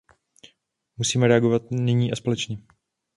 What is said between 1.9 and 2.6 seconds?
a společně.